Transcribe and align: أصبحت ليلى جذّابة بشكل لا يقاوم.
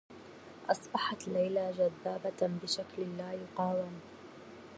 أصبحت 0.71 1.27
ليلى 1.27 1.71
جذّابة 1.77 2.49
بشكل 2.63 3.17
لا 3.17 3.33
يقاوم. 3.33 4.01